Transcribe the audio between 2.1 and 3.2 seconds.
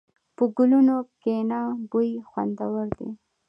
یې خوندور دی.